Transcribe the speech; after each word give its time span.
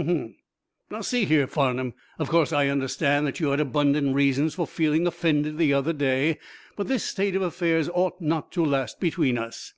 "Ahem! 0.00 0.36
Now, 0.92 1.00
see 1.00 1.24
here, 1.24 1.48
Farnum, 1.48 1.92
of 2.20 2.28
course 2.28 2.52
I 2.52 2.68
understand 2.68 3.26
that 3.26 3.40
you 3.40 3.48
had 3.50 3.58
abundant 3.58 4.14
reasons 4.14 4.54
for 4.54 4.64
feeling 4.64 5.08
offended 5.08 5.58
the 5.58 5.72
other 5.74 5.92
day. 5.92 6.38
But 6.76 6.86
this 6.86 7.02
state 7.02 7.34
of 7.34 7.42
affairs 7.42 7.88
ought 7.88 8.20
not 8.20 8.52
to 8.52 8.64
last 8.64 9.00
between 9.00 9.38
us. 9.38 9.74